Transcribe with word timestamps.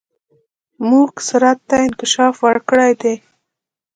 موږ 0.89 1.11
سرعت 1.27 1.59
ته 1.69 1.75
انکشاف 1.85 2.35
ورکړی 2.47 2.91
دی. 3.01 3.15